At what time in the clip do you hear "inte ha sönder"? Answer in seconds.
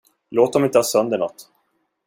0.65-1.17